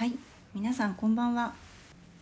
[0.00, 0.14] はい
[0.54, 1.52] 皆さんこんばんは。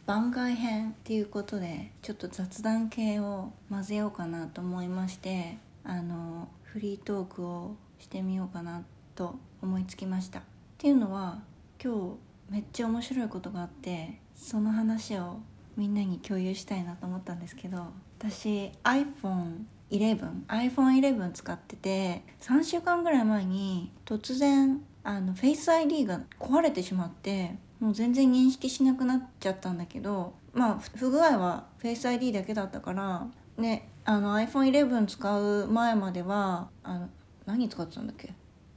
[0.05, 8.83] 番外編っていうことでちょっと雑談系を混ぜようかなと思いましてあのフリートークをしてみようかな
[9.15, 10.41] と思いつきました。
[10.41, 10.43] っ
[10.77, 11.39] ていうのは
[11.81, 12.17] 今
[12.49, 15.37] 日めっちゃ面白いことがあってその話を
[15.77, 17.87] みんなに共有したいなと思ったんですけど
[18.19, 33.27] 私 iPhone11 iPhone11 使ってて3週間ぐらい前に突然あの Face ID が壊れてしまってもう全然認識しなくなっちゃったんだけどまあ不具合は Face ID だけだったから
[33.57, 37.09] ねあの iPhone11 使う前まではあの
[37.47, 38.33] 何使ってたんだっけ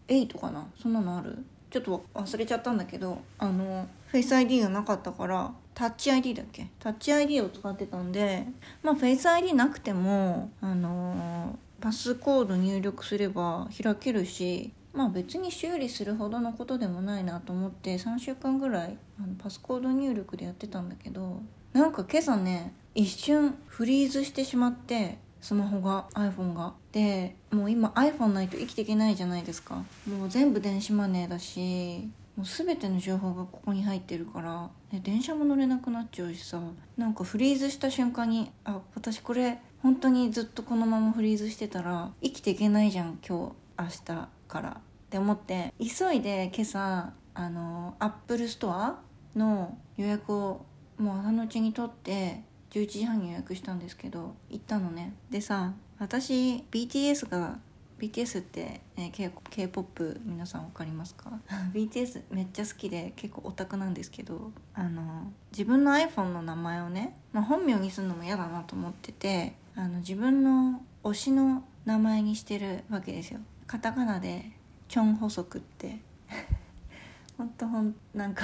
[0.08, 0.66] ？8かな？
[0.82, 1.38] そんなのある？
[1.70, 6.68] ちょっと忘れちゃったんだけどあの Face ID がなかったからタッチ ID だっけ？
[6.80, 8.46] タッチ ID を使ってたんで
[8.84, 21.41] まあ Face ID なくてもあのパスコード入力すれば開けるしまあ別に修理するほどのことでもないなと思って3週間ぐらいあのパスコード入力でやってたんだけど
[21.73, 26.74] なんか今朝ね一瞬フリーズしてしまってスマホが iPhone が。
[26.91, 29.84] でもう今 iPhone ないと生きていけないじゃないですか。
[30.07, 34.70] もう全部電子マネーだしもう全ての情報がここに入ってるから
[35.01, 36.62] 電車も乗れなくなっちゃうしさ
[36.98, 44.41] なんかフリーズした瞬間にあ私これ本当にずっとこのままフリーズしてたら生きていけないじゃん今日明日。
[44.52, 44.74] からっ
[45.10, 48.99] て思って急いで今朝あのアップルストア
[49.35, 50.66] の予約を
[50.98, 52.41] もう朝のうちに取って
[52.72, 55.13] 11時半に予約したんですけど行ったのね。
[55.29, 57.60] でさ私 BTS が
[57.99, 61.32] BTS って、ね、K- K-POP 皆さん分かりますか？
[61.74, 73.40] BTS めっちゃ好きで結構オタクなんですけどあの自分の iPhone の名前をね、まあ、本名にするのも嫌だなと思っててあの自分の推しの名前にしてるわけですよ。
[73.72, 74.52] カタカナで
[74.90, 75.97] チョンホソクって。
[77.38, 78.44] ほんとほんなんか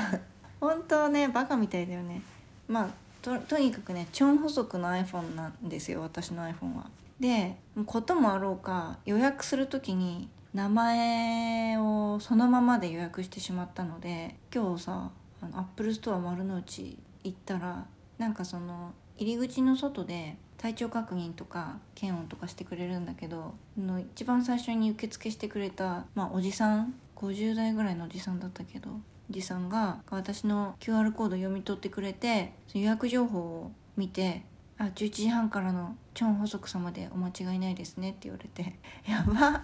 [0.62, 2.22] 本当ねバカみたいだよね。
[2.70, 2.90] まあ
[3.22, 6.90] ととにかくねチョンホソクの iPhone なんですよ私の iPhone は。
[7.20, 17.86] でこともあろうか予約する時に名前をそのままで予約してしまったので今日さアップルストア丸の内行ったら
[18.18, 28.90] なんかその入り口の外で体調確認とか検温とかしてくれるんだけどの一番最初に受付してくれた、まあ、おじさん50代ぐらいのおじさんだったけど
[29.30, 34.44] おじさんが私の QR コード読み取ってくれて予約情報を見て
[34.80, 38.76] 「あ11時半からのチョン補足様でお間違いないですね」って言われて
[39.08, 39.64] 「やば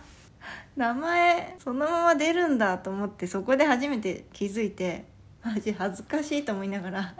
[0.76, 5.06] 名前そのまま出るんだ」と思ってそこで初めて気づいて
[5.44, 7.16] マジ恥ずかしいと思いながら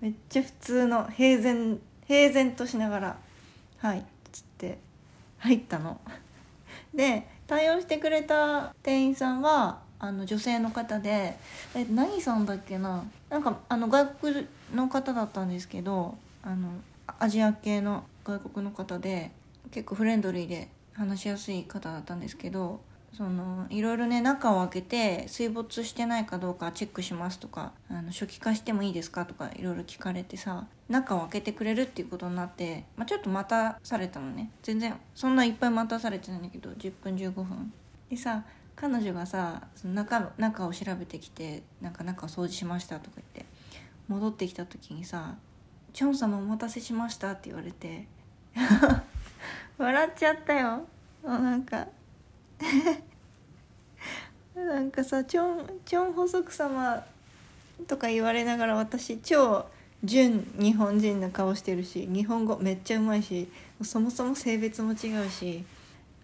[0.00, 3.16] めっちゃ普通の平然平然としながら
[3.78, 4.02] 「はい」っ
[4.32, 4.78] つって
[5.38, 6.00] 入ったの。
[6.94, 11.36] で対応してくれた店員さんはあの女性の方で
[11.74, 13.04] え何さんだっけな？
[13.30, 16.70] なんかあの外国の方だったんですけどあの
[17.18, 19.30] アジア系の外国の方で
[19.70, 22.80] 結構フレンドリーで話しやすい方だったんですけど
[23.16, 34.50] そのいろいろね中を開けて水没してないかどうかチェックしますとかあの初期化してもいいですかとかいろいろ聞かれてさ中を開けてくれるっていうことになって、まあ、ちょっと待たされたのね。
[34.62, 37.72] 全然そんないっぱい待たされてないんだけど10分15分。
[38.08, 38.44] でさ
[38.76, 43.46] 彼女がさその中中を調べてきてなんか中を掃除しましたとか言って
[44.06, 45.34] 戻ってきた時にさ
[45.92, 48.06] 「チョン様お待たせしました」って言われて
[49.76, 50.86] 笑っちゃったよ。
[51.24, 51.88] なんか
[54.54, 57.04] なんかさチョンチョン補足様
[57.86, 59.66] とか言われながら私超
[60.04, 63.48] 純日本人の顔してるし日本語めっちゃうまいし
[63.82, 65.64] そもそも性別も違うし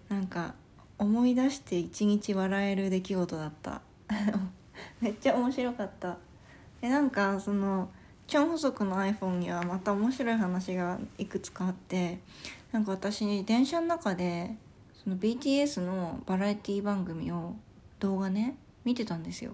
[0.09, 0.55] なんか
[0.99, 3.81] 思い出して一日笑える出来事だった。
[5.01, 6.17] めっちゃ面白かった。
[6.81, 7.89] でなんかその
[8.27, 12.19] チョン補足の iPhone にはまた面白い話がいくつかあって
[12.73, 14.57] なんか私電車の中で
[15.05, 17.55] その BTS のバラエティ番組を
[18.01, 19.53] 動画ね見てたんですよ。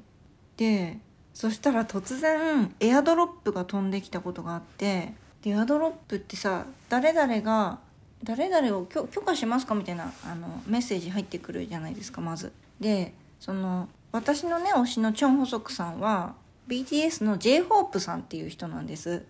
[0.57, 0.99] で
[1.35, 7.79] そしたら突然エアドロップが飛んできたことがあってでエアドロップってさ誰々が
[8.23, 9.75] 誰々を許可しますか？
[9.75, 12.53] みたいなあのメッセージ入ってくるじゃないですかまず。
[12.79, 16.35] でその私のね推しのチョン・ホソクさんは
[16.69, 19.25] BTS の J−HOPE さんっていう人なんです。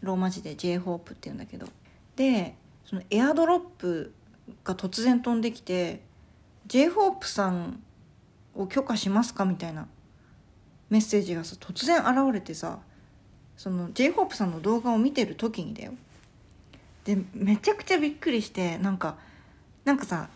[0.00, 1.66] ローマ字で J−HOPE っていうんだけど。
[2.16, 4.12] でそのエアドロップ
[4.64, 6.02] が突然飛んできて
[6.68, 7.82] J−HOPE さん
[8.54, 9.88] を許可しますかみたいな
[10.90, 12.78] メッセージがさ突然現れてさ
[13.56, 15.92] その J−HOPE さんの動画を見てる時にだよ。
[17.04, 19.16] でめちゃくちゃびっくりしてなんか
[19.84, 20.28] なんかさ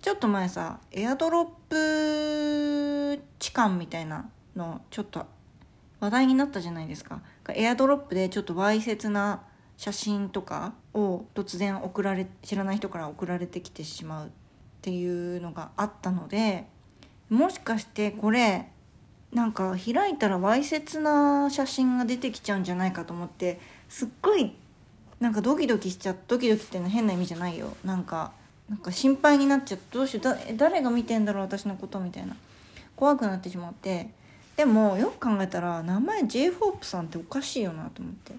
[0.00, 5.26] ちょっと前さエアドロップ痴漢みたいなのちょっと
[6.00, 7.20] 話題になったじゃないですか。
[7.54, 9.42] エアドロップでちょっとわいせつな
[9.78, 14.30] 写真とかを突然送られ知らない人から送られてきてしまうっ
[14.82, 16.66] ていうのがあったので
[17.30, 18.68] もしかしてこれ
[19.32, 24.52] なんか開いたらわいせつな写真が出てきちゃうんじゃないかと思ってすっごい
[25.20, 27.76] なんかドキドキしちゃってドキドキっていうのは変な意味じゃないよ。
[27.84, 28.32] なんか
[28.68, 30.24] なんか心配になっちゃってどうしよう。
[30.24, 32.36] だ誰が見てんだろう私のことみたいな。
[32.96, 34.10] 怖くなってしまって。
[34.56, 38.34] でもよく考えたら名前 j ホープさんっておかしいよなと思って。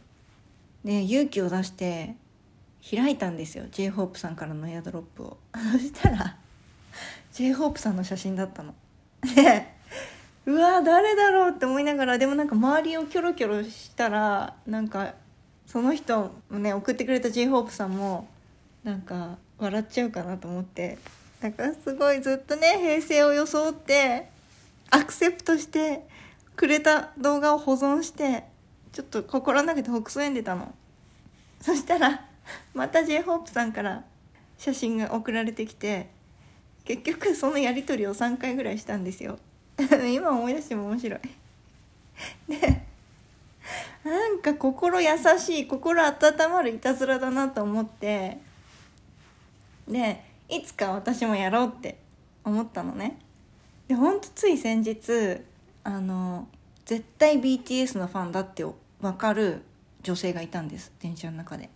[0.84, 2.16] で勇気を出して
[2.90, 5.38] 開いたんですよ j ホープさんからのエアドロップを。
[5.74, 6.38] そしたら
[7.34, 8.74] j ホープさんの写真だったの。
[9.36, 9.68] で
[10.46, 15.14] うわ誰だろうって思いながらでもなんか周りをキョロキョロしたらなんか
[15.68, 18.28] その人もね送ってくれた j ホープさんも
[18.84, 20.98] なんか笑っちゃうかなと思って。
[21.42, 24.30] なんかすごいずっとね平成を装って
[24.90, 26.06] アクセプトして
[26.56, 28.44] くれた動画を保存して
[28.92, 30.74] ちょっと心の中でほくそ笑んでたの。
[31.62, 32.26] そしたら
[32.74, 34.04] また j ホープさんから
[34.58, 36.10] 写真が送られてきて
[36.86, 39.38] 結局そのやり取りを3回ぐらいしたんですよ。
[40.12, 41.20] 今思い出しても面白い。
[42.48, 42.82] で
[44.04, 45.08] なんか心優
[45.38, 46.16] しい心温
[46.52, 48.40] まるいたずらだなと思って
[49.88, 51.98] でいつか私もやろうって
[52.44, 53.20] 思ったのね。
[53.88, 55.42] でほんとつい先日
[55.84, 56.48] あの
[56.90, 58.66] 絶対 BTS のファンだって
[59.00, 59.62] 分かる
[60.02, 61.70] 女性がいたんです電車の中で。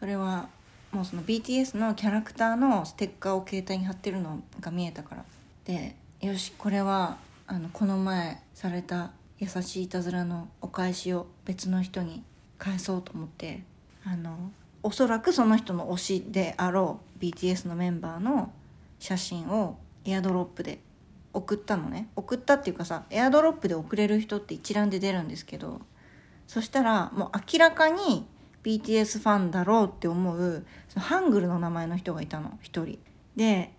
[0.00, 0.48] それは
[0.90, 5.24] もうその BTS のキャラクターのステッカーを携帯に貼ってるのが見えたから。
[5.64, 12.24] でよしこれはあのこの前された優しいいたずらのお返しを別の人に
[12.58, 13.62] 返そうと思って
[14.04, 14.50] あの
[14.82, 18.50] おそらくその人の推しであろう BTS のメンバーの
[18.98, 20.80] 写真をエアドロップで
[21.32, 22.08] 送ったのね。
[22.16, 25.80] 送ったっていうかさエアドロップで送れる人って一覧で出るんですけど
[26.46, 28.26] そしたらもう明らかに
[28.64, 32.98] BTS ファンだろうって思うそのハングルの名前の人がいたの一人。
[33.36, 33.72] で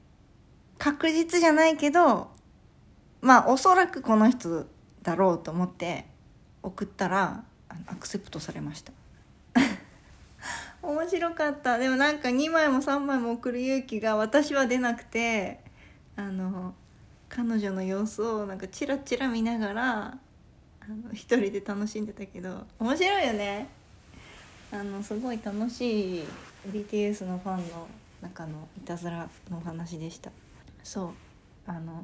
[0.77, 2.30] 確実じゃないけど
[3.21, 4.65] まあおそらくこの人
[5.04, 6.06] だろうと思って
[6.63, 7.44] 送ったら
[7.88, 8.92] アクセプトされました。
[10.81, 11.77] 面白かった。
[11.77, 15.63] でもなんか2枚も3枚も送る勇気が私は出なくて
[16.15, 16.74] あの
[17.33, 20.18] 彼女の様子をなんかチラチラ見ながら
[20.81, 23.68] あの一人で楽しんでたけど面白いよね。
[24.74, 26.24] あのすごい楽しい
[26.68, 27.88] BTS のファンの
[28.22, 30.30] 中のいたずらのお話でした。
[30.83, 31.10] そう。
[31.66, 32.04] あの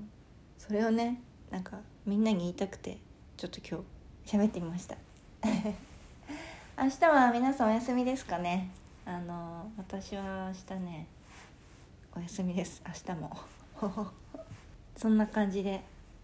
[0.57, 1.19] それをね
[1.51, 2.97] なんかみんなに言いたくて
[3.35, 3.83] ちょっと今
[4.25, 4.95] 日喋ってみました。
[6.81, 8.69] 明日は皆さんお休みですかね。
[9.05, 11.07] あの私は明日ね
[12.15, 12.81] お休みです。
[12.87, 13.37] 明日も。
[14.97, 15.79] そんな感じで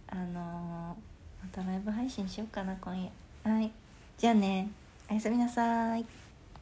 [0.07, 0.97] あの
[1.41, 3.11] またライブ配信しようかな今夜。
[3.49, 3.71] はい。
[4.17, 4.69] じゃあね。
[5.09, 6.05] おやすみなさい。